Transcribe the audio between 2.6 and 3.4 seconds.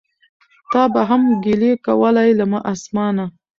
اسمانه